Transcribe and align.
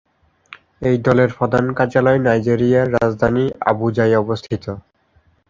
এই 0.81 0.97
দলের 0.99 1.29
প্রধান 1.37 1.65
কার্যালয় 1.77 2.19
নাইজেরিয়ার 2.19 2.87
রাজধানী 2.95 3.45
আবুজায় 3.69 4.15
অবস্থিত। 4.17 4.65